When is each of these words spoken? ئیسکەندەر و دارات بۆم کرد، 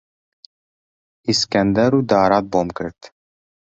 ئیسکەندەر 1.27 1.91
و 1.97 1.99
دارات 2.11 2.45
بۆم 2.51 2.67
کرد، 2.77 2.99